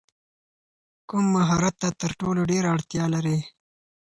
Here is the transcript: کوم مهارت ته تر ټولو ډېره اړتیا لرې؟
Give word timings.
کوم 1.09 1.25
مهارت 1.35 1.75
ته 1.81 1.87
تر 2.01 2.11
ټولو 2.21 2.41
ډېره 2.51 2.67
اړتیا 2.75 3.05
لرې؟ 3.13 3.37